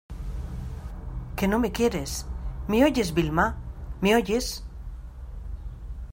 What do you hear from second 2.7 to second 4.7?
oyes, Vilma?¿ me oyes?